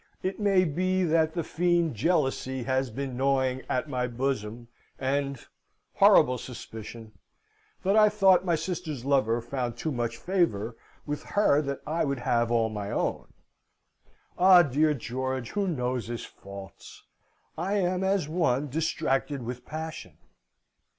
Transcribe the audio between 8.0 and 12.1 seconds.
thought my sister's lover found too much favour with her I